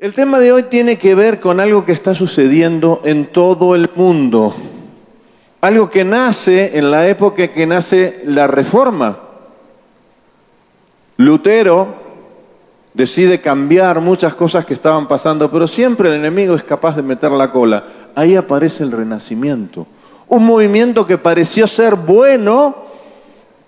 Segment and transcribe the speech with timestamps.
[0.00, 3.86] El tema de hoy tiene que ver con algo que está sucediendo en todo el
[3.94, 4.56] mundo.
[5.60, 9.18] Algo que nace en la época que nace la reforma.
[11.18, 11.88] Lutero
[12.94, 17.30] decide cambiar muchas cosas que estaban pasando, pero siempre el enemigo es capaz de meter
[17.32, 17.84] la cola.
[18.14, 19.86] Ahí aparece el renacimiento.
[20.28, 22.74] Un movimiento que pareció ser bueno,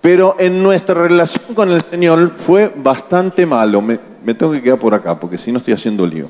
[0.01, 3.83] pero en nuestra relación con el Señor fue bastante malo.
[4.23, 6.29] Me, tengo que quedar por acá, porque si no estoy haciendo lío.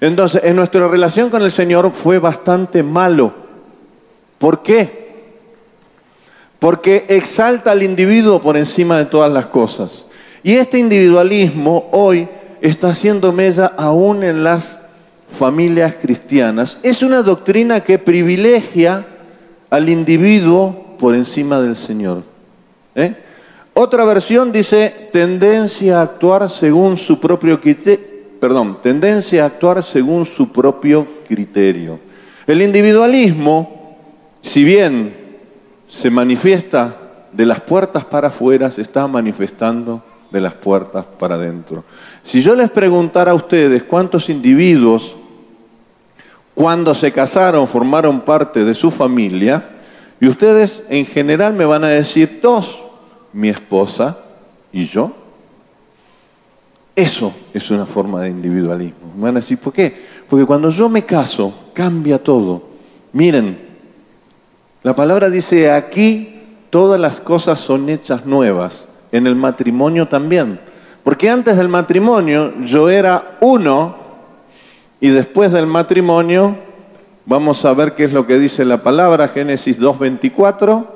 [0.00, 3.32] Entonces, en nuestra relación con el Señor fue bastante malo.
[4.38, 5.06] ¿Por qué?
[6.58, 10.04] Porque exalta al individuo por encima de todas las cosas.
[10.42, 12.28] Y este individualismo hoy
[12.60, 14.78] está haciendo mella aún en las
[15.30, 16.78] familias cristianas.
[16.82, 19.06] Es una doctrina que privilegia
[19.70, 22.22] al individuo por encima del Señor.
[22.94, 23.14] ¿Eh?
[23.78, 28.06] Otra versión dice tendencia a actuar según su propio criterio,
[28.40, 32.00] perdón, tendencia a actuar según su propio criterio.
[32.46, 33.98] El individualismo,
[34.40, 35.14] si bien
[35.88, 36.96] se manifiesta
[37.30, 41.84] de las puertas para afuera, se está manifestando de las puertas para adentro.
[42.22, 45.14] Si yo les preguntara a ustedes cuántos individuos
[46.54, 49.62] cuando se casaron formaron parte de su familia,
[50.18, 52.85] y ustedes en general me van a decir dos,
[53.36, 54.16] mi esposa
[54.72, 55.12] y yo.
[56.94, 59.12] Eso es una forma de individualismo.
[59.14, 60.06] Me van a decir, ¿por qué?
[60.26, 62.62] Porque cuando yo me caso, cambia todo.
[63.12, 63.58] Miren,
[64.82, 70.58] la palabra dice, aquí todas las cosas son hechas nuevas en el matrimonio también.
[71.04, 73.96] Porque antes del matrimonio yo era uno
[74.98, 76.56] y después del matrimonio
[77.26, 80.95] vamos a ver qué es lo que dice la palabra, Génesis 2.24.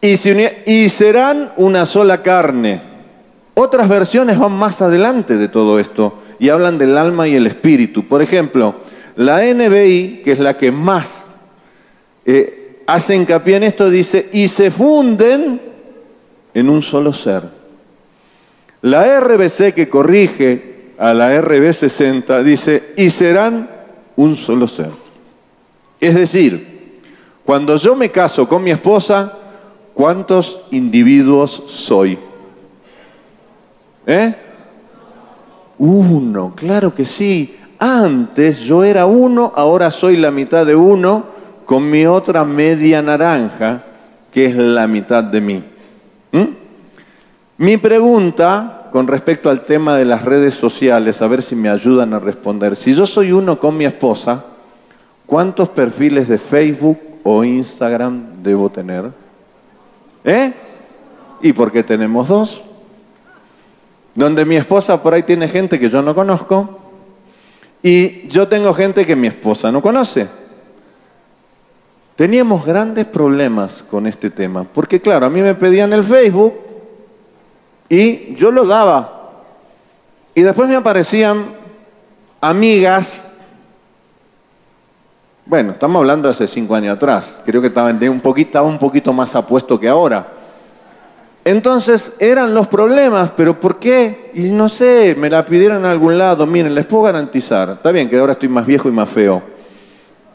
[0.00, 2.82] Y, serán una sola carne.
[3.54, 8.04] Otras versiones van más adelante de todo esto y hablan del alma y el espíritu.
[8.04, 8.76] Por ejemplo,
[9.16, 11.08] la NBI, que es la que más
[12.24, 15.60] eh, hace hincapié en esto, dice, y se funden
[16.54, 17.42] en un solo ser.
[18.82, 23.68] La RBC que corrige a la RB60 dice, y serán
[24.14, 24.90] un solo ser.
[26.00, 27.00] Es decir,
[27.44, 29.38] cuando yo me caso con mi esposa,
[29.98, 32.16] ¿cuántos individuos soy?
[34.06, 34.32] ¿Eh?
[35.78, 37.56] Uno, claro que sí.
[37.80, 41.24] Antes yo era uno, ahora soy la mitad de uno
[41.66, 43.82] con mi otra media naranja,
[44.32, 45.64] que es la mitad de mí.
[46.30, 46.44] ¿Mm?
[47.58, 52.14] Mi pregunta con respecto al tema de las redes sociales, a ver si me ayudan
[52.14, 52.76] a responder.
[52.76, 54.44] Si yo soy uno con mi esposa,
[55.26, 59.27] ¿cuántos perfiles de Facebook o Instagram debo tener?
[60.24, 60.52] ¿Eh?
[61.42, 62.62] ¿Y por qué tenemos dos?
[64.14, 66.78] Donde mi esposa por ahí tiene gente que yo no conozco
[67.82, 70.26] y yo tengo gente que mi esposa no conoce.
[72.16, 76.54] Teníamos grandes problemas con este tema, porque claro, a mí me pedían el Facebook
[77.88, 79.44] y yo lo daba.
[80.34, 81.54] Y después me aparecían
[82.40, 83.27] amigas,
[85.48, 89.80] bueno, estamos hablando de hace cinco años atrás, creo que estaba un poquito, más apuesto
[89.80, 90.26] que ahora.
[91.44, 94.30] Entonces eran los problemas, pero ¿por qué?
[94.34, 98.08] Y no sé, me la pidieron en algún lado, miren, les puedo garantizar, está bien
[98.08, 99.58] que ahora estoy más viejo y más feo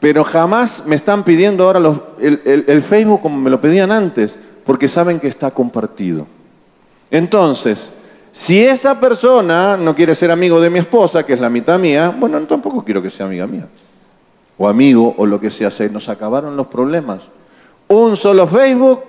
[0.04, 1.80] pero jamás me están pidiendo ahora
[2.20, 6.26] el, Facebook como me lo pedían antes, porque saben que está compartido.
[7.10, 7.88] Entonces,
[8.30, 12.14] si esa persona no quiere ser amigo de mi esposa, que es la mitad mía,
[12.14, 13.66] bueno, tampoco quiero que sea amiga mía.
[14.58, 15.70] O amigo, o lo que sea.
[15.70, 17.22] Se nos acabaron los problemas.
[17.88, 19.00] Un solo Facebook,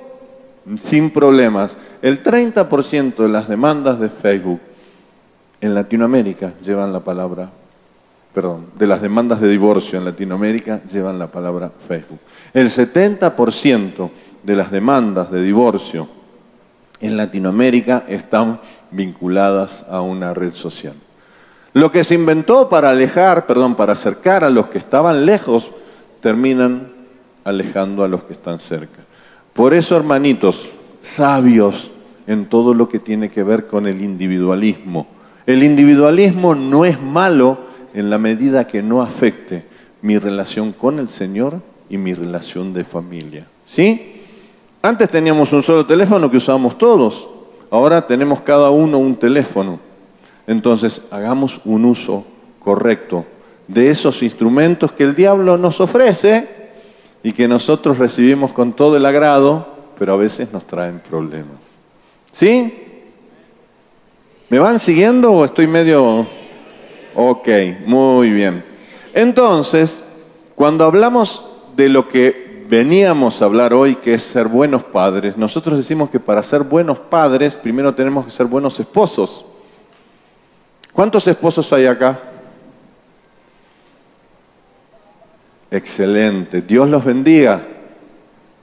[0.81, 1.77] sin problemas.
[2.01, 4.59] El 30% de las demandas de Facebook
[5.61, 7.51] en Latinoamérica llevan la palabra
[8.35, 12.19] perdón, de las demandas de divorcio en Latinoamérica llevan la palabra Facebook.
[12.53, 14.09] El 70%
[14.43, 16.09] de las demandas de divorcio
[16.99, 18.59] en Latinoamérica están
[18.91, 20.95] vinculadas a una red social.
[21.75, 25.71] Lo que se inventó para alejar, perdón, para acercar a los que estaban lejos,
[26.21, 26.93] terminan
[27.43, 29.03] alejando a los que están cerca.
[29.51, 30.69] Por eso, hermanitos,
[31.01, 31.91] sabios
[32.27, 35.05] en todo lo que tiene que ver con el individualismo.
[35.45, 37.57] El individualismo no es malo,
[37.93, 39.65] en la medida que no afecte
[40.01, 43.47] mi relación con el Señor y mi relación de familia.
[43.65, 44.21] ¿Sí?
[44.81, 47.27] Antes teníamos un solo teléfono que usábamos todos,
[47.69, 49.77] ahora tenemos cada uno un teléfono.
[50.47, 52.25] Entonces, hagamos un uso
[52.59, 53.25] correcto
[53.67, 56.47] de esos instrumentos que el diablo nos ofrece
[57.23, 61.57] y que nosotros recibimos con todo el agrado, pero a veces nos traen problemas.
[62.31, 62.73] ¿Sí?
[64.49, 66.27] ¿Me van siguiendo o estoy medio...
[67.15, 67.47] Ok,
[67.85, 68.63] muy bien.
[69.13, 70.03] Entonces,
[70.53, 71.43] cuando hablamos
[71.75, 76.19] de lo que veníamos a hablar hoy, que es ser buenos padres, nosotros decimos que
[76.19, 79.45] para ser buenos padres primero tenemos que ser buenos esposos.
[80.95, 82.17] ¿Cuántos esposos hay acá?
[85.69, 86.61] Excelente.
[86.61, 87.61] Dios los bendiga.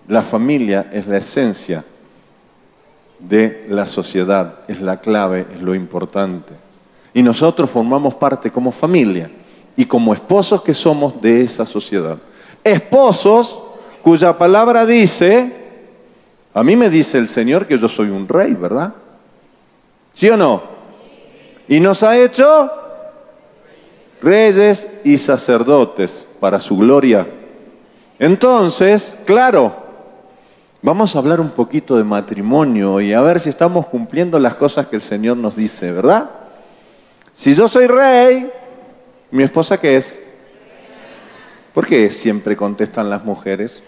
[0.09, 1.85] La familia es la esencia
[3.19, 6.55] de la sociedad, es la clave, es lo importante.
[7.13, 9.31] Y nosotros formamos parte como familia
[9.77, 12.17] y como esposos que somos de esa sociedad.
[12.65, 13.63] Esposos
[14.03, 15.53] cuya palabra dice,
[16.55, 18.95] a mí me dice el Señor que yo soy un rey, ¿verdad?
[20.15, 20.63] ¿Sí o no?
[21.69, 22.71] Y nos ha hecho
[24.21, 27.27] reyes y sacerdotes para su gloria.
[28.19, 29.75] Entonces, claro,
[30.81, 34.87] vamos a hablar un poquito de matrimonio y a ver si estamos cumpliendo las cosas
[34.87, 36.31] que el Señor nos dice, ¿verdad?
[37.35, 38.51] Si yo soy rey,
[39.31, 40.21] ¿mi esposa qué es?
[41.73, 43.83] ¿Por qué siempre contestan las mujeres?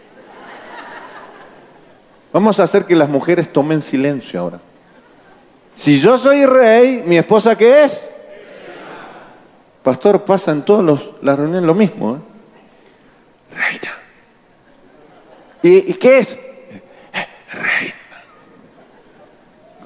[2.32, 4.60] Vamos a hacer que las mujeres tomen silencio ahora.
[5.74, 8.08] Si yo soy rey, ¿mi esposa qué es?
[9.82, 12.16] Pastor, pasa en todas las reuniones lo mismo.
[12.16, 12.34] ¿eh?
[13.54, 13.92] reina.
[15.62, 16.38] ¿Y, qué es?
[17.52, 17.94] Reina.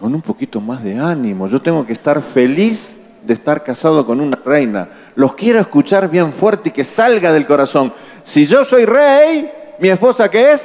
[0.00, 1.48] Con un poquito más de ánimo.
[1.48, 4.88] Yo tengo que estar feliz de estar casado con una reina.
[5.14, 7.92] Los quiero escuchar bien fuerte y que salga del corazón.
[8.24, 10.62] Si yo soy rey, ¿mi esposa qué es?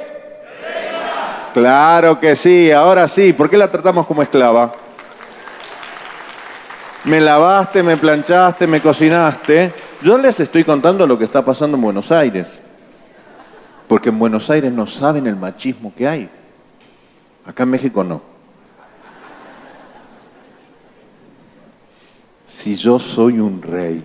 [0.62, 1.50] Reina.
[1.52, 3.32] Claro que sí, ahora sí.
[3.32, 4.72] ¿Por qué la tratamos como esclava?
[7.04, 9.72] Me lavaste, me planchaste, me cocinaste.
[10.02, 12.48] Yo les estoy contando lo que está pasando en Buenos Aires.
[13.86, 16.30] Porque en Buenos Aires no saben el machismo que hay.
[17.44, 18.22] Acá en México no.
[22.46, 24.02] Si yo soy un rey,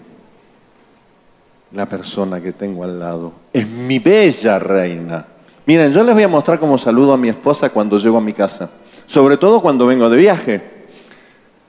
[1.72, 5.25] la persona que tengo al lado es mi bella reina.
[5.66, 8.34] Miren, yo les voy a mostrar cómo saludo a mi esposa cuando llego a mi
[8.34, 8.69] casa.
[9.06, 10.79] Sobre todo cuando vengo de viaje.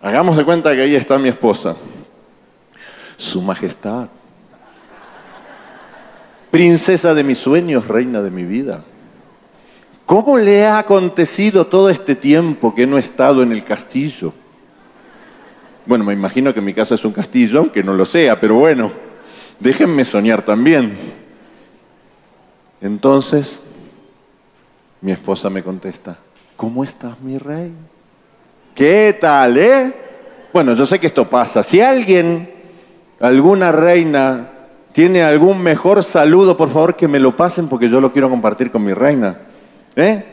[0.01, 1.77] Hagamos de cuenta que ahí está mi esposa.
[3.17, 4.09] Su Majestad
[6.51, 8.85] princesa de mis sueños, reina de mi vida.
[10.05, 14.33] ¿Cómo le ha acontecido todo este tiempo que no he estado en el castillo?
[15.87, 18.93] Bueno, me imagino que mi casa es un castillo, aunque no lo sea, pero bueno,
[19.61, 20.97] déjenme soñar también.
[22.81, 23.61] Entonces,
[25.01, 26.19] mi esposa me contesta,
[26.57, 27.73] ¿cómo estás, mi rey?
[28.81, 29.93] ¿Qué tal, eh?
[30.55, 31.63] Bueno, yo sé que esto pasa.
[31.63, 32.51] Si alguien,
[33.21, 34.51] alguna reina,
[34.93, 36.57] ¿Tiene algún mejor saludo?
[36.57, 39.39] Por favor, que me lo pasen porque yo lo quiero compartir con mi reina.
[39.95, 40.25] ¿Eh?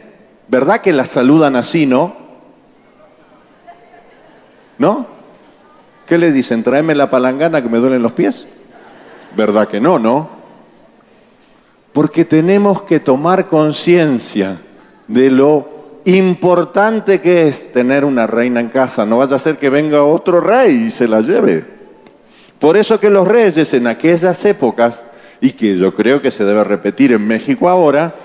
[0.48, 2.16] ¿Verdad que la saludan así, no?
[4.80, 5.06] ¿No?
[6.08, 6.64] ¿Qué le dicen?
[6.64, 8.48] Tráeme la palangana que me duelen los pies.
[9.36, 10.30] ¿Verdad que no, no?
[11.94, 14.60] Porque tenemos que tomar conciencia
[15.08, 15.77] de lo
[16.16, 19.06] importante que es tener una reina en casa.
[19.06, 21.66] No vaya a ser que venga otro rey y se la lleve.
[22.60, 25.02] Por eso que los reyes en aquellas épocas,
[25.42, 28.16] y que yo creo que se debe repetir en México ahora,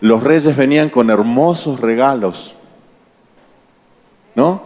[0.00, 2.54] los reyes venían con hermosos regalos.
[4.34, 4.62] ¿No?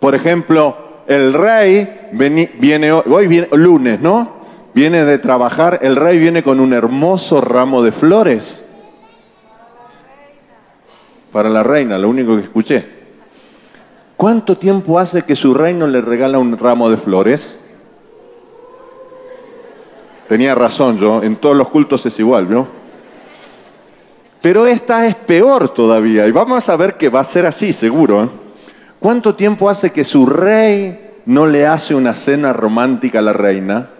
[0.00, 0.76] Por ejemplo,
[1.06, 4.44] el rey viene, hoy lunes, ¿no?
[4.74, 8.63] Viene de trabajar, el rey viene con un hermoso ramo de flores.
[11.34, 12.86] Para la reina, lo único que escuché.
[14.16, 17.56] ¿Cuánto tiempo hace que su reino le regala un ramo de flores?
[20.28, 22.68] Tenía razón yo, en todos los cultos es igual, ¿no?
[24.42, 28.22] Pero esta es peor todavía y vamos a ver que va a ser así, seguro.
[28.22, 28.28] ¿eh?
[29.00, 33.90] ¿Cuánto tiempo hace que su rey no le hace una cena romántica a la reina?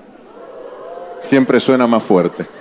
[1.20, 2.53] Siempre suena más fuerte.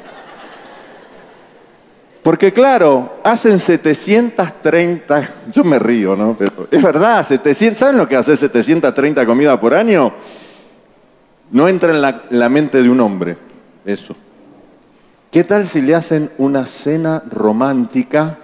[2.24, 6.38] Porque claro, hacen 730, yo me río, ¿no?
[6.40, 10.14] Pero es verdad, 700, ¿saben lo que hace 730 comidas por año?
[11.52, 13.38] No entra en la, mente de un hombre
[13.84, 14.16] eso.
[15.30, 18.38] ¿Qué tal si le hacen una cena romántica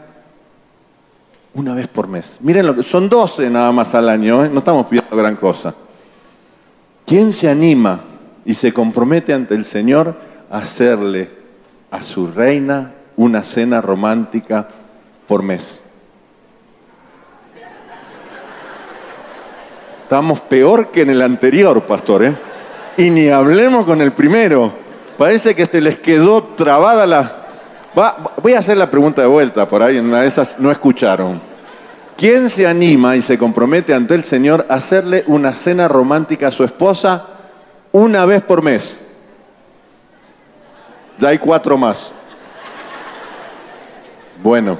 [1.53, 2.37] una vez por mes?
[2.41, 4.49] Miren, lo que, son 12 nada más al año, ¿eh?
[4.51, 5.73] no estamos pidiendo gran cosa.
[7.05, 8.01] ¿Quién se anima
[8.43, 10.15] y se compromete ante el Señor
[10.51, 11.31] a hacerle
[11.91, 14.65] a su reina una cena romántica
[15.27, 15.81] por mes?
[20.03, 22.35] Estamos peor que en el anterior, pastor, ¿eh?
[22.97, 24.71] Y ni hablemos con el primero.
[25.17, 27.43] Parece que se les quedó trabada la...
[28.41, 31.41] voy a hacer la pregunta de vuelta, por ahí en una de esas no escucharon.
[32.15, 36.51] ¿Quién se anima y se compromete ante el Señor a hacerle una cena romántica a
[36.51, 37.27] su esposa
[37.91, 38.97] una vez por mes?
[41.17, 42.13] Ya hay cuatro más.
[44.41, 44.77] Bueno,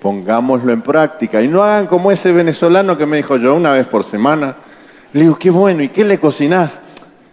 [0.00, 3.86] pongámoslo en práctica y no hagan como ese venezolano que me dijo yo una vez
[3.86, 4.56] por semana.
[5.12, 6.80] Le digo, qué bueno, ¿y qué le cocinás?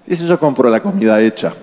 [0.05, 1.53] Dice, yo compro la comida hecha.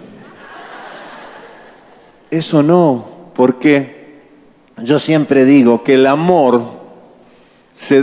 [2.30, 4.20] Eso no, porque
[4.78, 6.78] yo siempre digo que el amor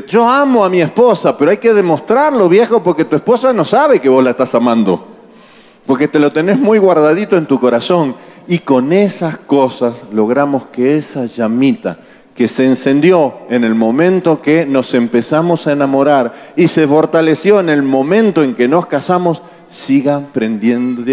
[0.07, 3.99] yo amo a mi esposa, pero hay que demostrarlo, viejo, porque tu esposa no sabe
[3.99, 5.05] que vos la estás amando.
[5.85, 8.15] Porque te lo tenés muy guardadito en tu corazón.
[8.47, 11.97] Y con esas cosas logramos que esa llamita
[12.35, 17.69] que se encendió en el momento que nos empezamos a enamorar y se fortaleció en
[17.69, 21.03] el momento en que nos casamos, siga prendiendo,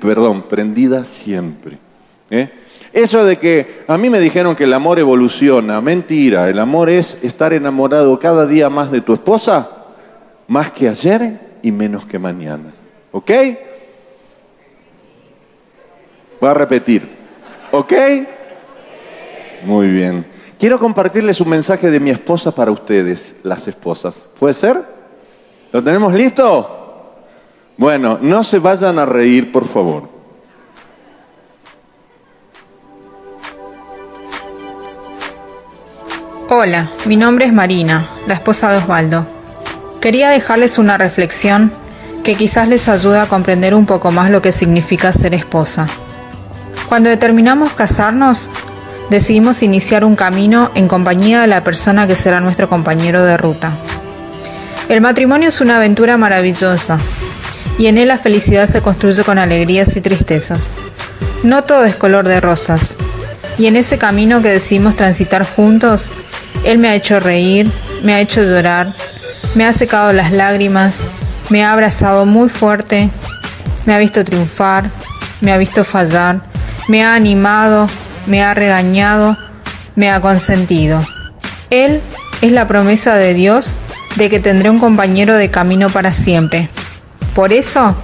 [0.00, 1.78] perdón, prendida siempre.
[2.30, 2.50] ¿eh?
[2.92, 7.16] Eso de que a mí me dijeron que el amor evoluciona, mentira, el amor es
[7.22, 9.70] estar enamorado cada día más de tu esposa,
[10.48, 12.74] más que ayer y menos que mañana.
[13.12, 13.30] ¿Ok?
[16.40, 17.16] Voy a repetir.
[17.72, 17.92] ¿Ok?
[19.64, 20.26] Muy bien.
[20.58, 24.16] Quiero compartirles un mensaje de mi esposa para ustedes, las esposas.
[24.38, 24.84] ¿Puede ser?
[25.72, 26.76] ¿Lo tenemos listo?
[27.76, 30.08] Bueno, no se vayan a reír, por favor.
[36.50, 39.26] Hola, mi nombre es Marina, la esposa de Osvaldo.
[40.00, 41.70] Quería dejarles una reflexión
[42.24, 45.86] que quizás les ayude a comprender un poco más lo que significa ser esposa.
[46.88, 48.50] Cuando determinamos casarnos,
[49.10, 53.72] decidimos iniciar un camino en compañía de la persona que será nuestro compañero de ruta.
[54.88, 56.98] El matrimonio es una aventura maravillosa
[57.78, 60.72] y en él la felicidad se construye con alegrías y tristezas.
[61.42, 62.96] No todo es color de rosas
[63.58, 66.10] y en ese camino que decidimos transitar juntos
[66.64, 67.70] él me ha hecho reír,
[68.02, 68.92] me ha hecho llorar,
[69.54, 71.00] me ha secado las lágrimas,
[71.50, 73.10] me ha abrazado muy fuerte,
[73.86, 74.90] me ha visto triunfar,
[75.40, 76.40] me ha visto fallar,
[76.88, 77.88] me ha animado,
[78.26, 79.36] me ha regañado,
[79.94, 81.04] me ha consentido.
[81.70, 82.00] Él
[82.40, 83.74] es la promesa de Dios
[84.16, 86.68] de que tendré un compañero de camino para siempre.
[87.34, 87.94] Por eso,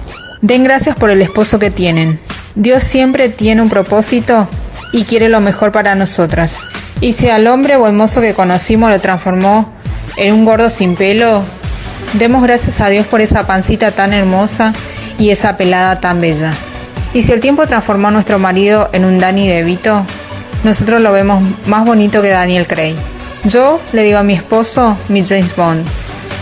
[0.41, 2.19] den gracias por el esposo que tienen.
[2.55, 4.47] Dios siempre tiene un propósito
[4.93, 6.59] y quiere lo mejor para nosotras.
[7.01, 9.73] Y si al hombre el mozo que conocimos lo transformó
[10.15, 11.43] en un gordo sin pelo,
[12.13, 14.73] demos gracias a Dios por esa pancita tan hermosa
[15.17, 16.53] y esa pelada tan bella.
[17.15, 20.05] Y si el tiempo transformó a nuestro marido en un Danny DeVito,
[20.65, 22.97] nosotros lo vemos más bonito que Daniel Craig.
[23.45, 25.87] Yo le digo a mi esposo mi James Bond.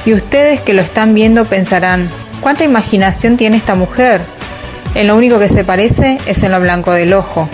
[0.04, 2.10] Y ustedes que lo están viendo pensarán,
[2.42, 4.22] ¿cuánta imaginación tiene esta mujer?
[4.96, 7.48] En lo único que se parece es en lo blanco del ojo.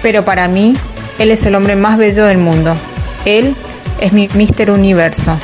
[0.00, 0.76] Pero para mí,
[1.18, 2.76] él es el hombre más bello del mundo.
[3.24, 3.56] Él
[4.00, 5.36] es mi Mister Universo.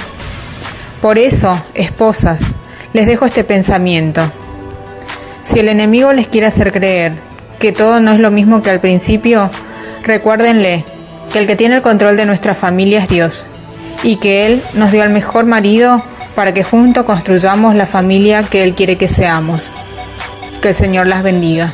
[1.03, 2.43] Por eso, esposas,
[2.93, 4.31] les dejo este pensamiento.
[5.49, 7.15] Si el enemigo les quiere hacer creer
[7.59, 9.51] que todo no es lo mismo que al principio,
[10.03, 10.85] recuérdenle
[11.33, 13.47] que el que tiene el control de nuestra familia es Dios
[14.03, 16.03] y que Él nos dio al mejor marido
[16.35, 19.75] para que juntos construyamos la familia que Él quiere que seamos.
[20.61, 21.73] Que el Señor las bendiga.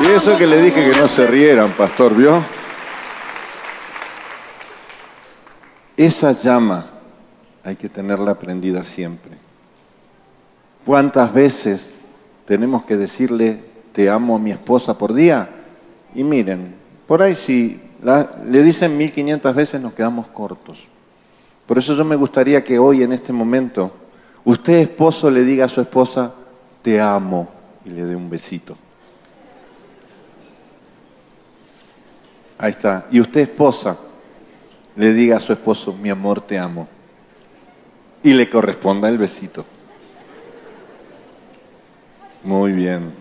[0.00, 2.44] Y eso que le dije que no se rieran, pastor, ¿vio?
[5.96, 6.91] Esa llama
[7.64, 9.32] hay que tenerla prendida siempre.
[10.84, 11.94] ¿Cuántas veces
[12.44, 13.60] tenemos que decirle
[13.92, 15.48] te amo a mi esposa por día?
[16.14, 16.74] Y miren,
[17.06, 17.80] por ahí si
[18.46, 20.84] le dicen 1500 veces nos quedamos cortos.
[21.66, 23.92] Por eso yo me gustaría que hoy en este momento
[24.44, 26.34] usted esposo le diga a su esposa
[26.82, 27.48] te amo
[27.84, 28.76] y le dé un besito.
[32.58, 33.06] Ahí está.
[33.10, 33.96] Y usted esposa,
[34.94, 36.86] le diga a su esposo, mi amor, te amo.
[38.22, 39.64] Y le corresponda el besito.
[42.44, 43.12] Muy bien.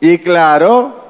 [0.00, 1.04] Y claro,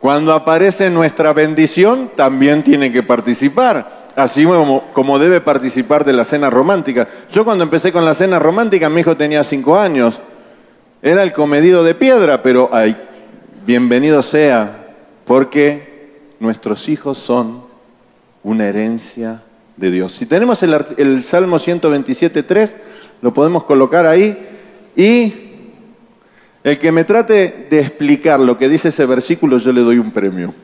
[0.00, 4.02] cuando aparece nuestra bendición, también tiene que participar.
[4.16, 7.08] Así como, como, debe participar de la cena romántica.
[7.30, 10.18] Yo cuando empecé con la cena romántica, mi hijo tenía cinco años.
[11.00, 12.70] Era el comedido de piedra, pero
[13.64, 14.94] bienvenido sea
[15.24, 17.62] porque nuestros hijos son
[18.42, 19.42] una herencia
[20.08, 22.72] Si tenemos el, el Salmo 127.3,
[23.20, 24.38] lo podemos colocar ahí
[24.94, 25.34] y
[26.62, 30.12] el que me trate de explicar lo que dice ese versículo, yo le doy un
[30.12, 30.54] premio.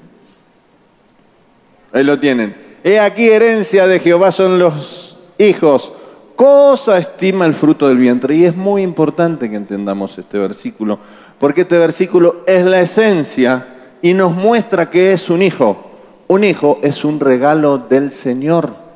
[1.92, 2.54] Ahí lo tienen.
[2.84, 5.92] He aquí herencia de Jehová son los hijos.
[6.36, 8.36] Cosa estima el fruto del vientre.
[8.36, 11.00] Y es muy importante que entendamos este versículo,
[11.40, 13.66] porque este versículo es la esencia
[14.00, 15.90] y nos muestra que es un hijo.
[16.28, 18.87] Un hijo es un regalo del Señor.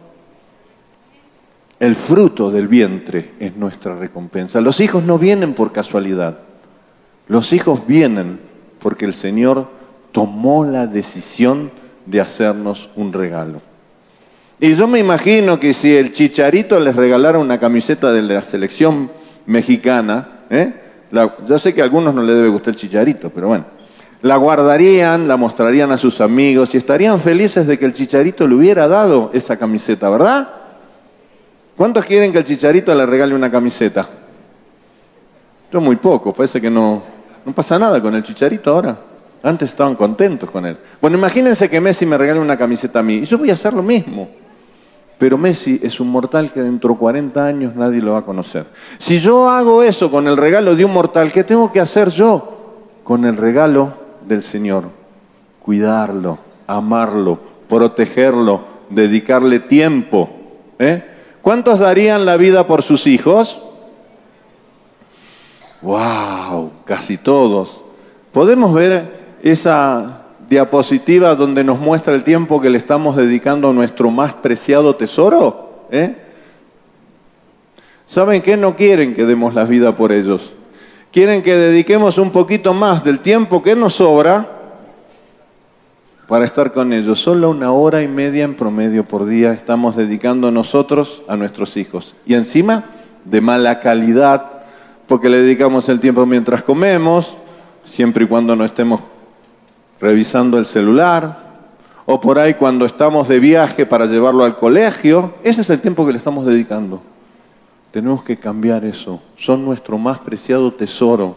[1.83, 4.61] El fruto del vientre es nuestra recompensa.
[4.61, 6.39] Los hijos no vienen por casualidad.
[7.27, 8.39] Los hijos vienen
[8.79, 9.67] porque el Señor
[10.13, 11.73] tomó la decisión
[12.07, 13.61] de hacernos un regalo.
[14.61, 19.11] Y yo me imagino que si el chicharito les regalara una camiseta de la selección
[19.47, 20.73] mexicana, ¿eh?
[21.49, 23.65] yo sé que a algunos no les debe gustar el chicharito, pero bueno,
[24.21, 28.55] la guardarían, la mostrarían a sus amigos y estarían felices de que el chicharito le
[28.55, 30.62] hubiera dado esa camiseta, ¿verdad?
[31.83, 34.09] ¿Cuántos quieren que el chicharito le regale una camiseta?
[35.73, 37.03] Yo muy poco, parece que no,
[37.45, 38.97] no pasa nada con el chicharito ahora.
[39.43, 40.79] Antes estaban contentos con él.
[41.01, 43.75] Bueno, imagínense que Messi me regale una camiseta a mí y yo voy a hacer
[43.75, 44.29] lo mismo.
[45.19, 48.67] Pero Messi es un mortal que dentro de 40 años nadie lo va a conocer.
[48.99, 52.91] Si yo hago eso con el regalo de un mortal, ¿qué tengo que hacer yo
[53.03, 54.85] con el regalo del Señor?
[55.59, 60.31] Cuidarlo, amarlo, protegerlo, dedicarle tiempo.
[60.79, 61.09] ¿eh?
[61.43, 63.61] ¿Cuántos darían la vida por sus hijos?
[65.83, 66.71] ¡Wow!
[66.85, 67.83] Casi todos.
[68.31, 74.11] ¿Podemos ver esa diapositiva donde nos muestra el tiempo que le estamos dedicando a nuestro
[74.11, 75.87] más preciado tesoro?
[75.91, 76.15] ¿Eh?
[78.07, 78.57] ¿Saben qué?
[78.57, 80.53] No quieren que demos la vida por ellos.
[81.11, 84.52] Quieren que dediquemos un poquito más del tiempo que nos sobra
[86.33, 87.19] para estar con ellos.
[87.19, 92.15] Solo una hora y media en promedio por día estamos dedicando nosotros a nuestros hijos.
[92.25, 92.87] Y encima
[93.27, 94.65] de mala calidad,
[95.07, 97.37] porque le dedicamos el tiempo mientras comemos,
[97.85, 99.03] siempre y cuando no estemos
[100.01, 101.37] revisando el celular,
[102.07, 105.35] o por ahí cuando estamos de viaje para llevarlo al colegio.
[105.45, 107.03] Ese es el tiempo que le estamos dedicando.
[107.91, 109.21] Tenemos que cambiar eso.
[109.37, 111.37] Son nuestro más preciado tesoro.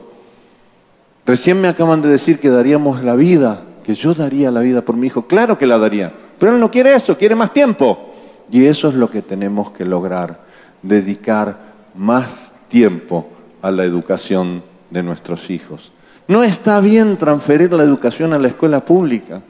[1.25, 4.95] Recién me acaban de decir que daríamos la vida, que yo daría la vida por
[4.95, 5.27] mi hijo.
[5.27, 8.13] Claro que la daría, pero él no quiere eso, quiere más tiempo.
[8.51, 10.39] Y eso es lo que tenemos que lograr,
[10.81, 11.57] dedicar
[11.93, 13.27] más tiempo
[13.61, 15.91] a la educación de nuestros hijos.
[16.27, 19.41] No está bien transferir la educación a la escuela pública,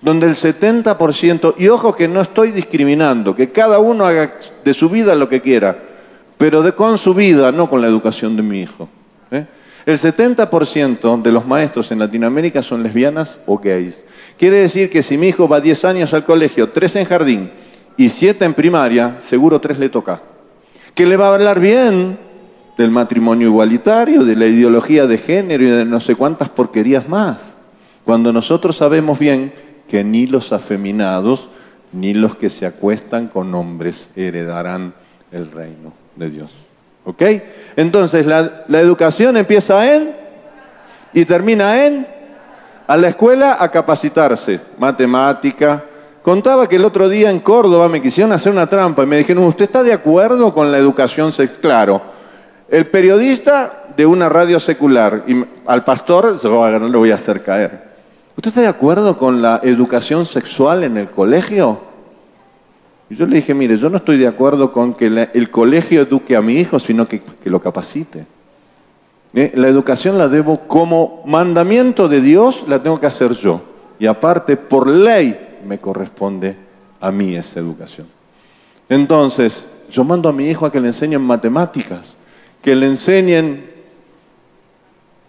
[0.00, 4.88] donde el 70%, y ojo que no estoy discriminando, que cada uno haga de su
[4.88, 5.76] vida lo que quiera,
[6.38, 8.88] pero de con su vida, no con la educación de mi hijo.
[9.84, 14.04] El 70% de los maestros en Latinoamérica son lesbianas o gays.
[14.38, 17.50] Quiere decir que si mi hijo va 10 años al colegio, 3 en jardín
[17.96, 20.22] y 7 en primaria, seguro 3 le toca.
[20.94, 22.18] Que le va a hablar bien,
[22.76, 27.38] del matrimonio igualitario, de la ideología de género y de no sé cuántas porquerías más.
[28.04, 29.52] Cuando nosotros sabemos bien
[29.88, 31.48] que ni los afeminados
[31.92, 34.94] ni los que se acuestan con hombres heredarán
[35.30, 36.54] el reino de Dios.
[37.04, 37.22] ¿Ok?
[37.76, 40.14] Entonces la, educación empieza en
[41.12, 42.06] y termina en
[42.86, 45.84] a la escuela a capacitarse, matemática.
[46.22, 49.44] Contaba que el otro día en Córdoba me quisieron hacer una trampa y me dijeron,
[49.44, 51.60] ¿usted está de acuerdo con la educación sexual?
[51.60, 52.02] Claro,
[52.68, 57.92] el periodista de una radio secular y al pastor no le voy a hacer caer.
[58.36, 61.91] ¿Usted está de acuerdo con la educación sexual en el colegio?
[63.12, 66.34] Y yo le dije, mire, yo no estoy de acuerdo con que el colegio eduque
[66.34, 68.24] a mi hijo, sino que, lo capacite.
[69.34, 69.52] ¿Eh?
[69.54, 73.60] La educación la debo como mandamiento de Dios, la tengo que hacer yo.
[73.98, 76.56] Y aparte, por ley, me corresponde
[77.02, 78.06] a mí esa educación.
[78.88, 82.16] Entonces, yo mando a mi hijo a que le enseñen matemáticas
[82.62, 83.70] que le enseñen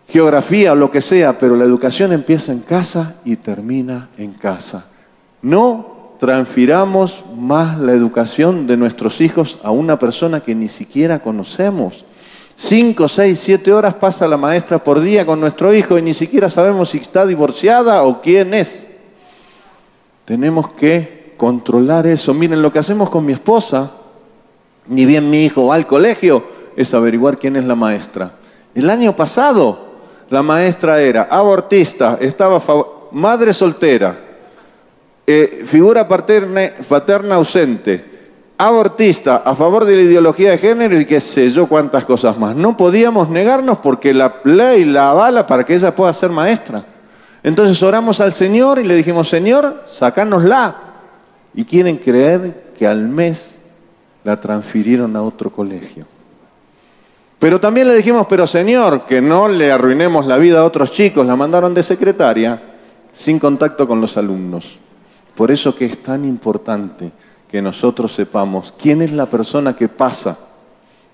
[0.08, 4.86] geografía o lo que sea, pero la educación empieza en casa y termina en casa.
[5.42, 5.93] No
[6.24, 12.06] transfiramos más la educación de nuestros hijos a una persona que ni siquiera conocemos.
[12.56, 16.50] Cinco, seis, siete horas pasa la maestra por día con nuestro hijo y ni siquiera
[16.50, 18.88] sabemos si está divorciada o quién es.
[20.24, 22.34] Tenemos que controlar eso.
[22.34, 23.92] Miren lo que hacemos con mi esposa.
[24.88, 26.46] Ni bien mi hijo va al colegio,
[26.78, 28.36] es averiguar quién es la maestra.
[28.74, 29.88] El año pasado
[30.30, 32.62] la maestra era abortista, estaba
[33.12, 34.33] madre soltera,
[35.26, 38.14] eh, figura paterna, ausente,
[38.58, 42.56] abortista, a favor de la ideología de género y qué sé yo cuántas cosas más.
[42.56, 46.86] No podíamos negarnos porque la ley la avala para que ella pueda ser maestra.
[47.42, 50.76] Entonces oramos al Señor y le dijimos, Señor, sacánosla.
[51.56, 53.58] Y quieren creer que al mes
[54.24, 56.06] la transfirieron a otro colegio.
[57.44, 61.26] Pero también le dijimos, pero señor, que no le arruinemos la vida a otros chicos,
[61.28, 62.62] la mandaron de secretaria
[63.12, 64.80] sin contacto con los alumnos.
[65.36, 67.12] Por eso que es tan importante
[67.50, 70.38] que nosotros sepamos quién es la persona que pasa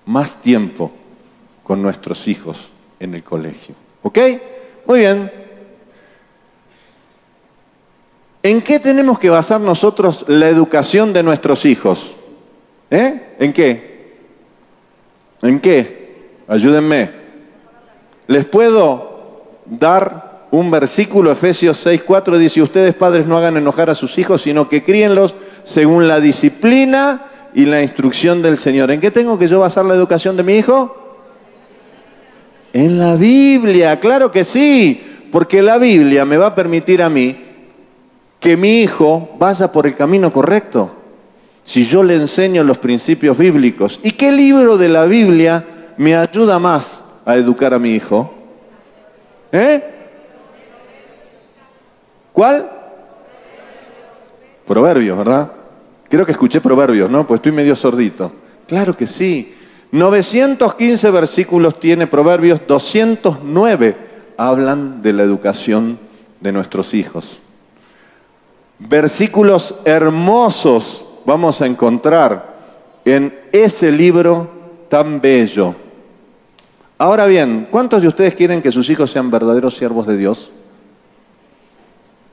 [0.06, 0.90] más tiempo
[1.62, 3.74] con nuestros hijos en el colegio.
[4.02, 4.18] ¿Ok?
[4.86, 5.30] Muy bien.
[8.42, 12.14] ¿En qué tenemos que basar nosotros la educación de nuestros hijos?
[12.90, 13.36] ¿Eh?
[13.38, 14.16] ¿En qué?
[15.42, 16.40] ¿En qué?
[16.48, 17.10] Ayúdenme.
[18.26, 23.94] ¿Les puedo dar un versículo, Efesios 6, 4, dice, ustedes padres no hagan enojar a
[23.94, 28.90] sus hijos, sino que críenlos según la disciplina y la instrucción del Señor.
[28.90, 30.96] ¿En qué tengo que yo basar la educación de mi hijo?
[32.72, 37.36] En la Biblia, claro que sí, porque la Biblia me va a permitir a mí
[38.40, 40.90] que mi hijo vaya por el camino correcto.
[41.64, 44.00] Si yo le enseño los principios bíblicos.
[44.02, 45.64] ¿Y qué libro de la Biblia
[45.96, 46.86] me ayuda más
[47.24, 48.32] a educar a mi hijo?
[49.52, 49.99] ¿Eh?
[52.32, 52.70] ¿Cuál?
[54.66, 55.50] Proverbios, ¿verdad?
[56.08, 57.26] Creo que escuché proverbios, ¿no?
[57.26, 58.32] Pues estoy medio sordito.
[58.66, 59.54] Claro que sí.
[59.92, 63.96] 915 versículos tiene proverbios, 209
[64.36, 65.98] hablan de la educación
[66.40, 67.40] de nuestros hijos
[68.80, 72.58] versículos hermosos vamos a encontrar
[73.04, 74.50] en ese libro
[74.88, 75.74] tan bello.
[76.98, 80.50] Ahora bien, ¿cuántos de ustedes quieren que sus hijos sean verdaderos siervos de Dios?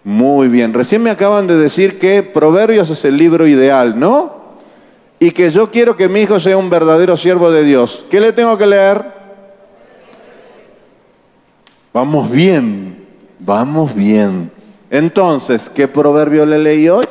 [0.07, 4.37] Muy bien, recién me acaban de decir que Proverbios es el libro ideal, ¿no?
[5.19, 8.05] Y que yo quiero que mi hijo sea un verdadero siervo de Dios.
[8.09, 9.03] ¿Qué le tengo que leer?
[11.91, 13.05] Vamos bien,
[13.39, 14.49] vamos bien.
[14.89, 17.05] Entonces, ¿qué proverbio le leí hoy?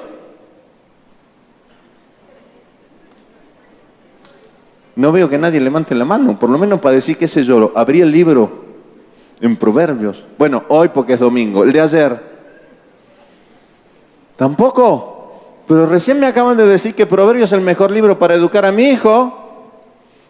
[4.95, 7.73] No veo que nadie levante la mano, por lo menos para decir, qué sé yo,
[7.77, 8.65] abrí el libro
[9.43, 10.25] en proverbios.
[10.39, 12.36] Bueno, hoy porque es domingo, el de ayer.
[14.37, 15.15] Tampoco.
[15.67, 18.73] Pero recién me acaban de decir que Proverbios es el mejor libro para educar a
[18.73, 19.73] mi hijo.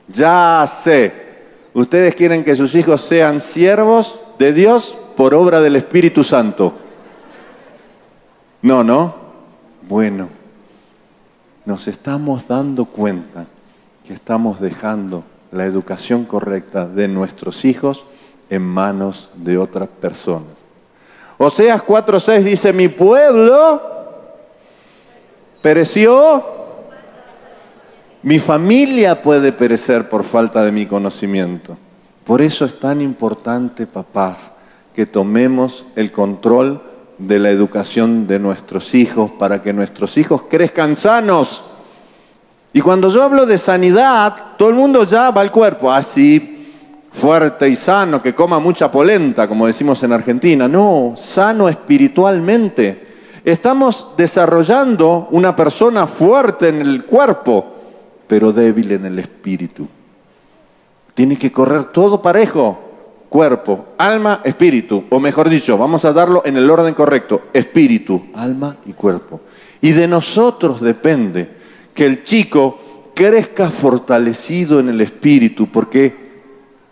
[0.08, 1.26] Ya sé.
[1.74, 6.72] Ustedes quieren que sus hijos sean siervos de Dios por obra del Espíritu Santo.
[8.62, 9.14] No, no.
[9.82, 10.28] Bueno,
[11.64, 13.46] nos estamos dando cuenta
[14.06, 18.06] que estamos dejando la educación correcta de nuestros hijos
[18.48, 20.52] en manos de otras personas.
[21.38, 23.95] Oseas 4:6 dice, mi pueblo
[25.66, 26.44] pereció,
[28.22, 31.76] mi familia puede perecer por falta de mi conocimiento.
[32.24, 34.52] Por eso es tan importante, papás,
[34.94, 36.80] que tomemos el control
[37.18, 41.64] de la educación de nuestros hijos para que nuestros hijos crezcan sanos.
[42.72, 46.70] Y cuando yo hablo de sanidad, todo el mundo ya va al cuerpo, así,
[47.10, 50.68] fuerte y sano, que coma mucha polenta, como decimos en Argentina.
[50.68, 53.05] No, sano espiritualmente.
[53.46, 57.64] Estamos desarrollando una persona fuerte en el cuerpo,
[58.26, 59.86] pero débil en el espíritu.
[61.14, 62.76] Tiene que correr todo parejo
[63.28, 68.78] cuerpo, alma, espíritu, o mejor dicho, vamos a darlo en el orden correcto, espíritu, alma
[68.84, 69.40] y cuerpo.
[69.80, 71.48] Y de nosotros depende
[71.94, 72.80] que el chico
[73.14, 76.16] crezca fortalecido en el espíritu, porque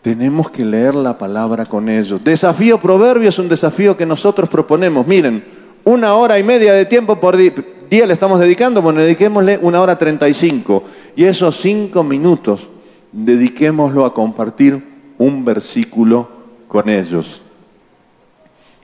[0.03, 2.23] tenemos que leer la palabra con ellos.
[2.23, 5.05] Desafío proverbio es un desafío que nosotros proponemos.
[5.05, 7.53] Miren, una hora y media de tiempo por día
[7.91, 10.85] le estamos dedicando, bueno, dediquémosle una hora treinta y cinco.
[11.15, 12.69] Y esos cinco minutos
[13.13, 14.83] dediquémoslo a compartir
[15.19, 16.29] un versículo
[16.67, 17.41] con ellos.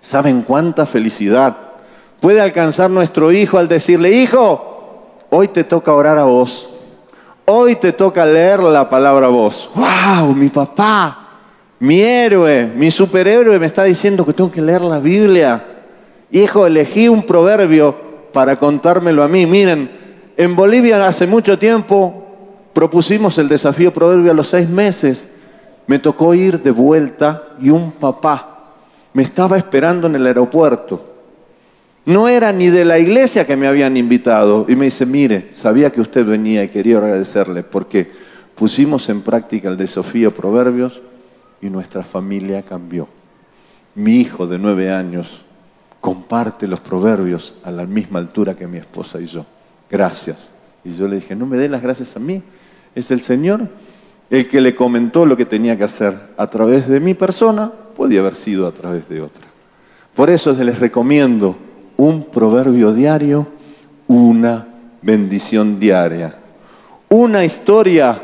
[0.00, 1.56] ¿Saben cuánta felicidad
[2.20, 6.70] puede alcanzar nuestro hijo al decirle, hijo, hoy te toca orar a vos,
[7.46, 9.68] hoy te toca leer la palabra a vos?
[9.74, 10.34] ¡Wow!
[10.34, 11.28] Mi papá,
[11.80, 15.64] mi héroe, mi superhéroe me está diciendo que tengo que leer la Biblia.
[16.30, 17.94] Hijo, elegí un proverbio
[18.32, 19.46] para contármelo a mí.
[19.46, 19.90] Miren,
[20.36, 22.26] en Bolivia hace mucho tiempo
[22.72, 25.28] propusimos el desafío proverbio a los seis meses
[25.90, 28.76] me tocó ir de vuelta y un papá
[29.12, 31.04] me estaba esperando en el aeropuerto.
[32.04, 34.66] No era ni de la iglesia que me habían invitado.
[34.68, 38.08] Y me dice, mire, sabía que usted venía y quería agradecerle porque
[38.54, 41.02] pusimos en práctica el de Sofía Proverbios
[41.60, 43.08] y nuestra familia cambió.
[43.96, 45.42] Mi hijo de nueve años
[46.00, 49.44] comparte los proverbios a la misma altura que mi esposa y yo.
[49.90, 50.50] Gracias.
[50.84, 52.42] Y yo le dije, no me dé las gracias a mí,
[52.94, 53.68] es el Señor
[54.30, 58.20] el que le comentó lo que tenía que hacer a través de mi persona, podía
[58.20, 59.42] haber sido a través de otra.
[60.14, 61.56] Por eso les recomiendo
[61.96, 63.46] un proverbio diario,
[64.06, 64.66] una
[65.02, 66.36] bendición diaria,
[67.08, 68.22] una historia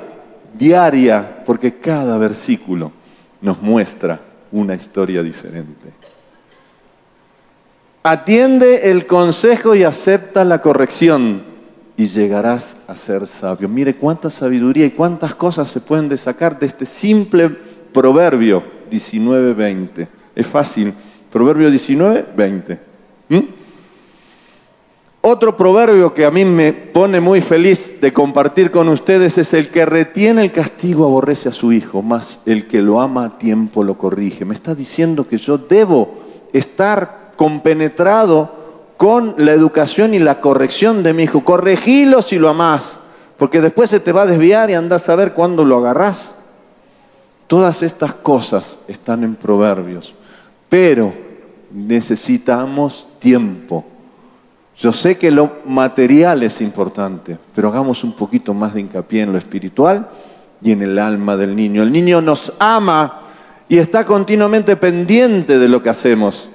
[0.56, 2.92] diaria, porque cada versículo
[3.40, 4.20] nos muestra
[4.52, 5.95] una historia diferente.
[8.08, 11.42] Atiende el consejo y acepta la corrección
[11.96, 13.68] y llegarás a ser sabio.
[13.68, 17.50] Mire cuánta sabiduría y cuántas cosas se pueden sacar de este simple
[17.92, 20.06] proverbio 19-20.
[20.36, 20.94] Es fácil.
[21.32, 22.80] Proverbio 19, 20.
[23.28, 23.38] ¿Mm?
[25.22, 29.70] Otro proverbio que a mí me pone muy feliz de compartir con ustedes es el
[29.70, 33.82] que retiene el castigo aborrece a su hijo, más el que lo ama a tiempo
[33.82, 34.44] lo corrige.
[34.44, 38.50] Me está diciendo que yo debo estar compenetrado
[38.96, 41.44] con la educación y la corrección de mi hijo.
[41.44, 42.98] Corregilo si lo amás,
[43.38, 46.34] porque después se te va a desviar y andás a ver cuándo lo agarrás.
[47.46, 50.14] Todas estas cosas están en proverbios,
[50.68, 51.12] pero
[51.70, 53.84] necesitamos tiempo
[54.78, 59.32] yo sé que lo material es importante, pero hagamos un poquito más de hincapié en
[59.32, 60.08] lo espiritual
[60.60, 61.82] y en el alma del niño.
[61.82, 63.20] El niño nos ama
[63.68, 66.50] y está continuamente pendiente de lo que hacemos.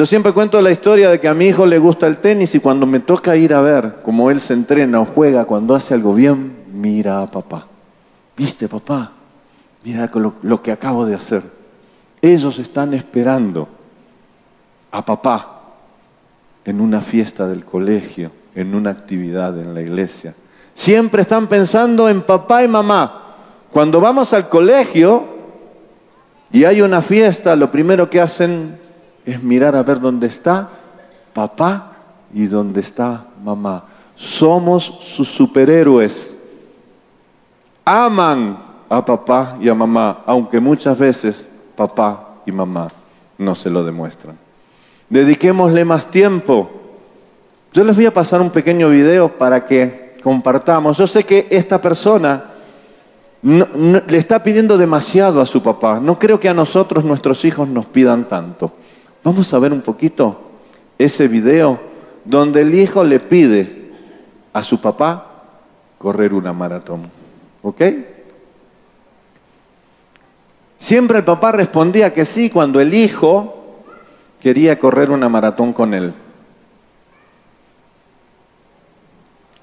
[0.00, 2.58] Yo siempre cuento la historia de que a mi hijo le gusta el tenis y
[2.58, 6.14] cuando me toca ir a ver cómo él se entrena o juega, cuando hace algo
[6.14, 7.66] bien, mira a papá.
[8.34, 9.12] ¿Viste, papá?
[9.84, 11.42] Mira lo, lo que acabo de hacer.
[12.22, 13.68] Ellos están esperando
[14.90, 15.64] a papá
[16.64, 20.34] en una fiesta del colegio, en una actividad en la iglesia.
[20.72, 23.34] Siempre están pensando en papá y mamá.
[23.70, 25.24] Cuando vamos al colegio
[26.50, 28.79] y hay una fiesta, lo primero que hacen
[29.24, 30.68] es mirar a ver dónde está
[31.32, 31.92] papá
[32.32, 33.84] y dónde está mamá.
[34.14, 36.36] Somos sus superhéroes.
[37.84, 42.88] Aman a papá y a mamá, aunque muchas veces papá y mamá
[43.38, 44.36] no se lo demuestran.
[45.08, 46.70] Dediquémosle más tiempo.
[47.72, 50.98] Yo les voy a pasar un pequeño video para que compartamos.
[50.98, 52.44] Yo sé que esta persona
[53.42, 55.98] le está pidiendo demasiado a su papá.
[56.00, 58.72] No creo que a nosotros, nuestros hijos, nos pidan tanto.
[59.22, 60.40] Vamos a ver un poquito
[60.98, 61.80] ese video
[62.24, 63.90] donde el hijo le pide
[64.52, 65.44] a su papá
[65.98, 67.02] correr una maratón.
[67.62, 67.82] ¿Ok?
[70.78, 73.82] Siempre el papá respondía que sí cuando el hijo
[74.40, 76.14] quería correr una maratón con él.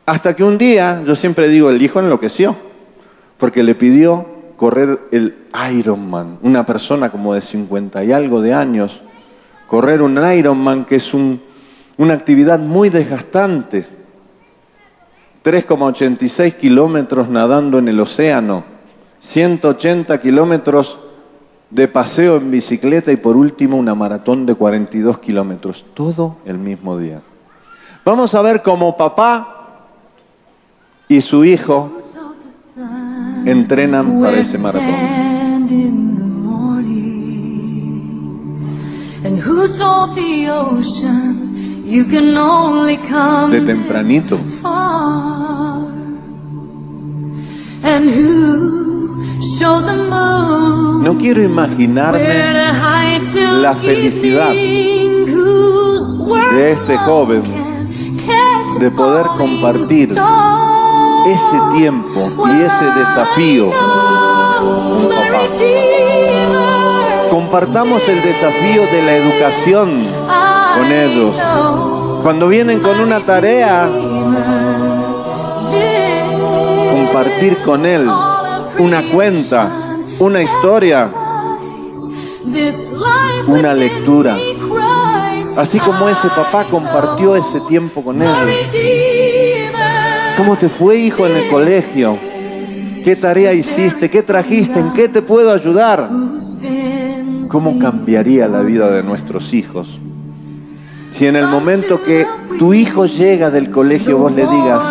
[0.06, 2.56] Hasta que un día, yo siempre digo, el hijo enloqueció,
[3.38, 5.36] porque le pidió correr el
[5.74, 9.02] Ironman, una persona como de 50 y algo de años,
[9.68, 13.86] correr un Ironman que es una actividad muy desgastante,
[15.44, 18.64] 3,86 kilómetros nadando en el océano,
[19.20, 21.00] 180 kilómetros
[21.70, 26.98] de paseo en bicicleta y por último una maratón de 42 kilómetros, todo el mismo
[26.98, 27.22] día.
[28.06, 29.84] Vamos a ver cómo papá
[31.10, 31.92] y su hijo
[33.46, 35.37] entrenan para ese maratón.
[43.52, 44.40] De tempranito.
[51.04, 52.54] No quiero imaginarme
[53.62, 54.52] la felicidad
[56.52, 57.44] de este joven
[58.80, 60.10] de poder compartir
[61.26, 63.72] ese tiempo y ese desafío
[64.60, 65.97] con papá.
[67.30, 70.08] Compartamos el desafío de la educación
[70.78, 71.36] con ellos.
[72.24, 73.90] Cuando vienen con una tarea,
[76.90, 78.10] compartir con él
[78.80, 81.12] una cuenta, una historia,
[83.48, 84.38] una lectura.
[85.58, 88.70] Así como ese papá compartió ese tiempo con ellos.
[90.38, 92.18] ¿Cómo te fue, hijo, en el colegio?
[93.04, 94.10] ¿Qué tarea hiciste?
[94.10, 94.80] ¿Qué trajiste?
[94.80, 96.10] ¿En qué te puedo ayudar?
[97.50, 100.00] ¿Cómo cambiaría la vida de nuestros hijos?
[101.12, 102.26] Si en el momento que
[102.60, 104.84] tu hijo llega del colegio vos le digas,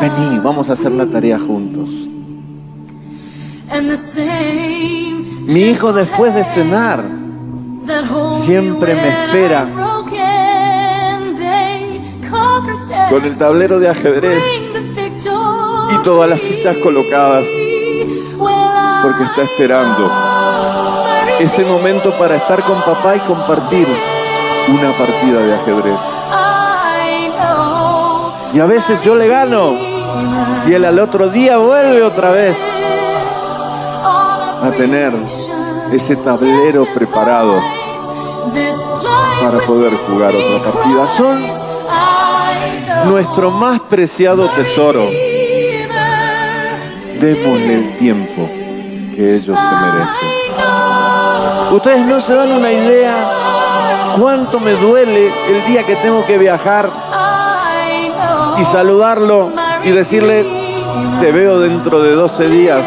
[0.00, 1.90] vení, vamos a hacer la tarea juntos.
[5.46, 7.04] Mi hijo después de cenar
[8.44, 9.68] siempre me espera
[13.08, 14.44] con el tablero de ajedrez
[15.94, 17.46] y todas las fichas colocadas
[19.02, 20.25] porque está esperando
[21.40, 23.86] ese momento para estar con papá y compartir
[24.68, 26.00] una partida de ajedrez.
[28.54, 29.72] Y a veces yo le gano
[30.66, 32.56] y él al otro día vuelve otra vez
[34.62, 35.12] a tener
[35.92, 37.60] ese tablero preparado
[39.40, 41.06] para poder jugar otra partida.
[41.06, 41.46] Son
[43.08, 45.08] nuestro más preciado tesoro.
[47.20, 48.48] Démosle el tiempo
[49.14, 51.05] que ellos se merecen.
[51.72, 56.88] Ustedes no se dan una idea cuánto me duele el día que tengo que viajar
[58.56, 59.52] y saludarlo
[59.84, 60.44] y decirle,
[61.18, 62.86] te veo dentro de 12 días.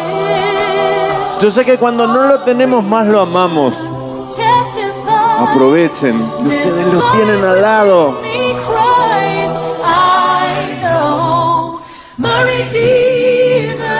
[1.40, 3.74] Yo sé que cuando no lo tenemos más lo amamos.
[5.38, 8.20] Aprovechen, ustedes lo tienen al lado.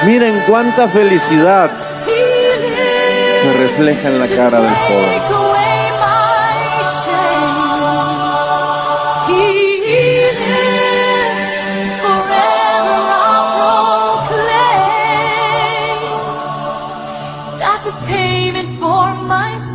[0.05, 1.90] Miren cuánta felicidad
[3.43, 5.41] se refleja en la cara del joven.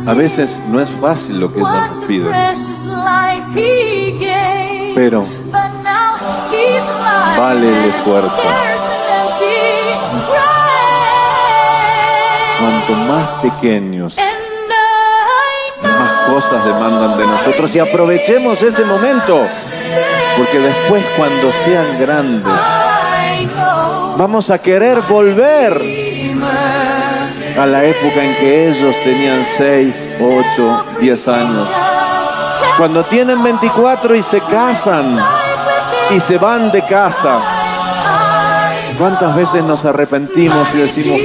[0.08, 2.32] A veces no es fácil lo que ellos nos piden,
[4.94, 5.26] pero
[7.36, 8.75] vale el esfuerzo.
[12.58, 14.16] Cuanto más pequeños,
[15.82, 19.46] más cosas demandan de nosotros y aprovechemos ese momento,
[20.36, 22.60] porque después cuando sean grandes,
[24.16, 25.82] vamos a querer volver
[27.58, 30.10] a la época en que ellos tenían 6,
[30.56, 31.68] 8, 10 años.
[32.78, 35.18] Cuando tienen 24 y se casan
[36.10, 37.40] y se van de casa.
[38.98, 41.20] ¿Cuántas veces nos arrepentimos y decimos,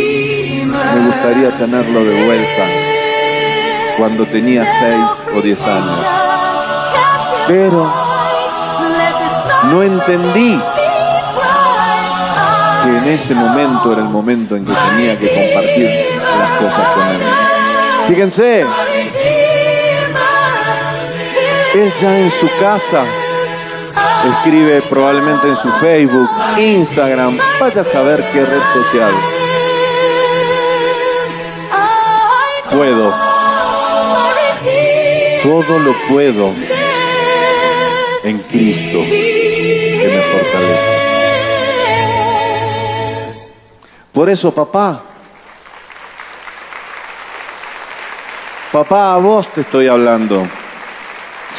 [0.94, 2.68] me gustaría tenerlo de vuelta
[3.98, 6.06] cuando tenía 6 o 10 años?
[7.48, 7.94] Pero
[9.66, 10.62] no entendí
[12.84, 15.90] que en ese momento era el momento en que tenía que compartir
[16.40, 17.22] las cosas con él.
[18.08, 18.66] Fíjense,
[21.74, 23.06] él ya en su casa
[24.26, 29.14] escribe probablemente en su Facebook, Instagram, vaya a saber qué red social.
[32.72, 33.14] Puedo,
[35.44, 36.54] todo lo puedo
[38.24, 41.02] en Cristo que me fortalece.
[44.12, 45.04] Por eso, papá,
[48.72, 50.48] Papá, a vos te estoy hablando.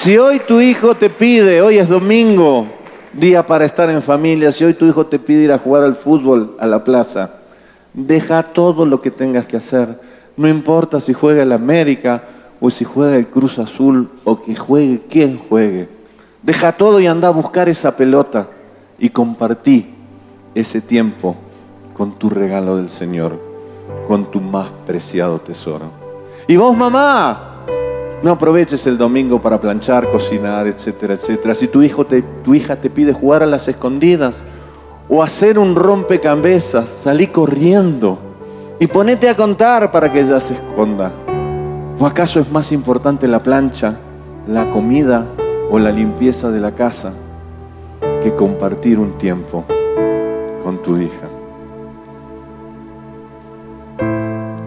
[0.01, 2.67] Si hoy tu hijo te pide, hoy es domingo,
[3.13, 5.95] día para estar en familia, si hoy tu hijo te pide ir a jugar al
[5.95, 7.33] fútbol a la plaza,
[7.93, 10.01] deja todo lo que tengas que hacer.
[10.37, 12.23] No importa si juega el América
[12.61, 15.89] o si juega el Cruz Azul o que juegue quien juegue.
[16.43, 18.49] Deja todo y anda a buscar esa pelota
[18.99, 19.95] y compartí
[20.55, 21.37] ese tiempo
[21.95, 23.39] con tu regalo del Señor,
[24.07, 25.91] con tu más preciado tesoro.
[26.47, 27.65] Y vos, mamá,
[28.23, 31.55] no aproveches el domingo para planchar, cocinar, etcétera, etcétera.
[31.55, 32.07] Si tu, hijo
[32.45, 34.43] tu hija te pide jugar a las escondidas
[35.09, 38.32] o hacer un rompecabezas, salí corriendo
[38.83, 41.13] y ponete a contar para que ella se esconda.
[42.01, 43.95] ¿O acaso es más importante la plancha,
[44.49, 45.25] la comida
[45.71, 47.13] o la limpieza de la casa
[48.25, 49.65] que compartir un tiempo
[50.65, 51.29] con tu hija?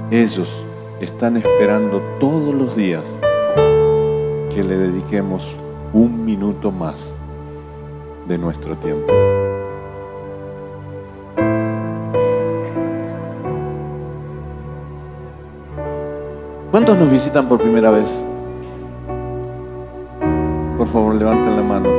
[0.10, 0.50] Ellos
[1.02, 3.04] están esperando todos los días
[4.54, 5.46] que le dediquemos
[5.92, 7.14] un minuto más
[8.30, 9.12] de nuestro tiempo.
[16.76, 18.14] ¿Cuántos nos visitan por primera vez?
[20.78, 21.90] Por favor, levanten la mano.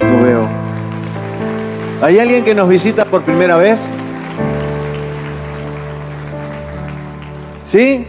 [0.00, 0.48] No veo.
[2.02, 3.80] ¿Hay alguien que nos visita por primera vez?
[7.70, 8.08] ¿Sí?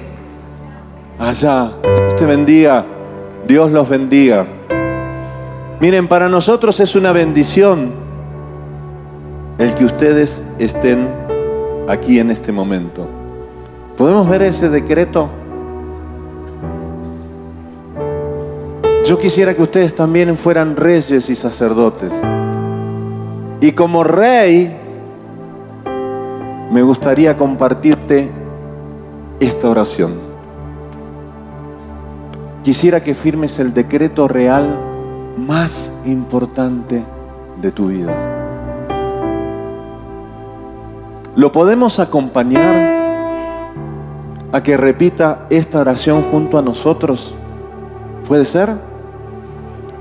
[1.19, 1.73] Allá.
[1.83, 2.85] Dios te bendiga.
[3.47, 4.47] Dios los bendiga.
[5.79, 7.93] Miren, para nosotros es una bendición
[9.59, 11.24] el que ustedes estén
[11.87, 13.07] aquí en este momento.
[13.97, 15.29] ¿Podemos ver ese decreto?
[19.05, 22.11] Yo quisiera que ustedes también fueran reyes y sacerdotes.
[23.61, 24.75] Y como rey,
[26.71, 28.29] me gustaría compartirte
[29.39, 30.13] esta oración.
[32.63, 34.75] Quisiera que firmes el decreto real
[35.37, 37.03] más importante
[37.61, 38.34] de tu vida.
[41.35, 42.95] ¿Lo podemos acompañar
[44.53, 47.35] a que repita esta oración junto a nosotros?
[48.25, 48.69] ¿Puede ser?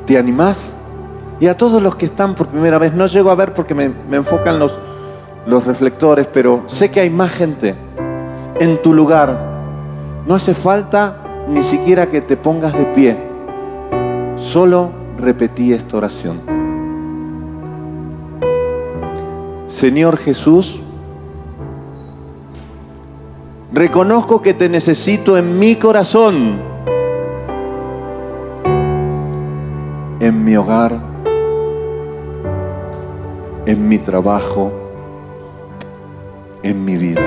[0.06, 0.56] ¿Te animás?
[1.40, 3.90] Y a todos los que están por primera vez, no llego a ver porque me,
[4.12, 4.78] enfocan los,
[5.44, 7.74] los reflectores, pero sé que hay más gente
[8.60, 9.36] en tu lugar.
[10.28, 11.16] No hace falta
[11.48, 13.18] ni siquiera que te pongas de pie.
[14.36, 16.40] Solo repetí esta oración.
[19.66, 20.83] Señor Jesús,
[23.74, 26.60] reconozco que te necesito en mi corazón,
[30.20, 31.14] en mi hogar
[33.66, 34.72] en mi trabajo,
[36.62, 37.22] en mi vida.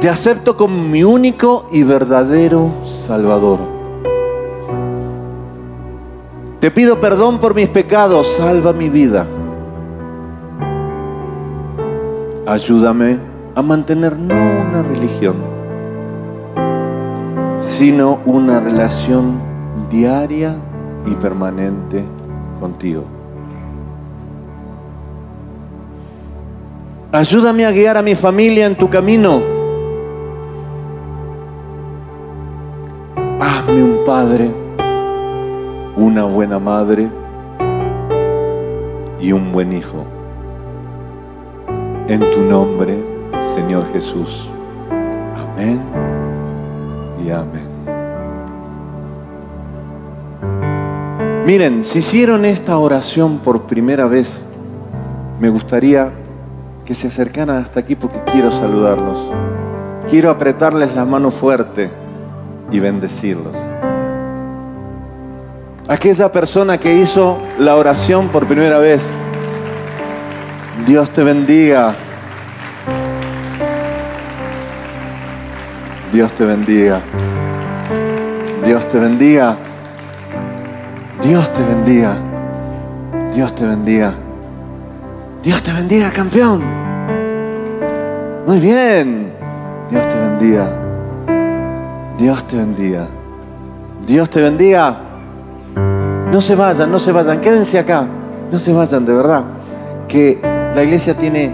[0.00, 2.70] Te acepto como mi único y verdadero
[3.06, 3.60] Salvador.
[6.60, 9.26] Te pido perdón por mis pecados, salva mi vida.
[12.46, 15.36] Ayúdame a mantener no una religión,
[17.78, 19.40] sino una relación
[19.90, 20.56] diaria
[21.06, 22.04] y permanente
[22.60, 23.04] contigo.
[27.10, 29.40] Ayúdame a guiar a mi familia en tu camino.
[33.40, 34.50] Hazme un padre,
[35.96, 37.08] una buena madre
[39.18, 40.04] y un buen hijo.
[42.06, 43.15] En tu nombre,
[43.56, 44.50] Señor Jesús.
[45.34, 45.80] Amén
[47.24, 47.66] y amén.
[51.46, 54.42] Miren, si hicieron esta oración por primera vez,
[55.40, 56.10] me gustaría
[56.84, 59.26] que se acercaran hasta aquí porque quiero saludarlos.
[60.10, 61.90] Quiero apretarles la mano fuerte
[62.70, 63.56] y bendecirlos.
[65.88, 69.00] Aquella persona que hizo la oración por primera vez,
[70.86, 71.96] Dios te bendiga.
[76.12, 77.00] Dios te bendiga.
[78.64, 79.56] Dios te bendiga.
[81.22, 82.16] Dios te bendiga.
[83.34, 84.14] Dios te bendiga.
[85.42, 86.62] Dios te bendiga, campeón.
[88.46, 89.32] Muy bien.
[89.90, 90.68] Dios te bendiga.
[92.18, 93.06] Dios te bendiga.
[94.06, 94.96] Dios te bendiga.
[96.30, 97.40] No se vayan, no se vayan.
[97.40, 98.06] Quédense acá.
[98.50, 99.42] No se vayan, de verdad.
[100.06, 100.40] Que
[100.74, 101.52] la iglesia tiene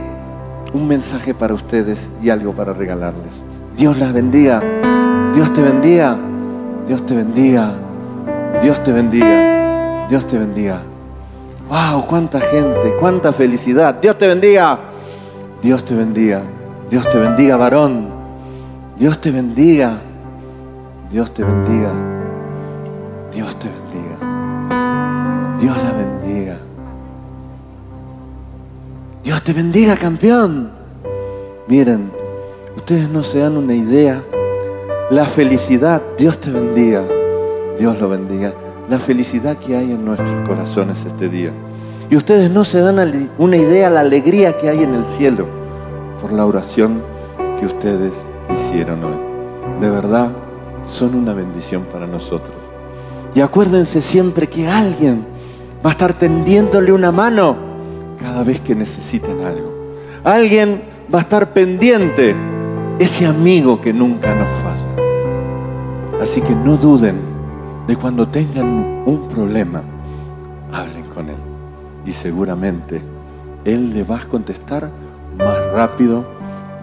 [0.72, 3.42] un mensaje para ustedes y algo para regalarles.
[3.82, 4.62] Dios las bendiga.
[5.34, 6.16] Dios te bendiga.
[6.86, 7.72] Dios te bendiga.
[8.62, 10.06] Dios te bendiga.
[10.08, 10.82] Dios te bendiga.
[11.68, 12.06] ¡Wow!
[12.06, 12.94] ¡Cuánta gente!
[13.00, 13.96] ¡Cuánta felicidad!
[14.00, 14.78] Dios te bendiga.
[15.60, 16.42] Dios te bendiga.
[16.90, 18.06] Dios te bendiga, varón.
[18.96, 19.98] Dios te bendiga.
[21.10, 21.90] Dios te bendiga.
[23.32, 25.58] Dios te bendiga.
[25.58, 26.56] Dios la bendiga.
[29.24, 30.70] Dios te bendiga, campeón.
[31.66, 32.21] Miren,
[32.76, 34.22] ustedes no se dan una idea.
[35.10, 37.04] La felicidad, Dios te bendiga.
[37.78, 38.54] Dios lo bendiga
[38.88, 41.52] la felicidad que hay en nuestros corazones este día.
[42.10, 45.46] Y ustedes no se dan una idea la alegría que hay en el cielo
[46.20, 47.02] por la oración
[47.58, 48.12] que ustedes
[48.50, 49.16] hicieron hoy.
[49.80, 50.30] De verdad,
[50.84, 52.54] son una bendición para nosotros.
[53.34, 55.24] Y acuérdense siempre que alguien
[55.84, 57.56] va a estar tendiéndole una mano
[58.20, 59.72] cada vez que necesiten algo.
[60.22, 62.36] Alguien va a estar pendiente,
[63.02, 66.22] ese amigo que nunca nos falla.
[66.22, 67.20] Así que no duden
[67.88, 69.82] de cuando tengan un problema,
[70.72, 71.36] hablen con Él.
[72.06, 73.02] Y seguramente
[73.64, 74.88] Él le va a contestar
[75.36, 76.24] más rápido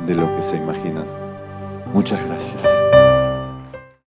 [0.06, 1.06] de lo que se imaginan.
[1.94, 2.79] Muchas gracias.